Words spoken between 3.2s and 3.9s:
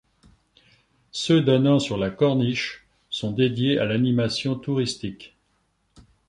dédiées à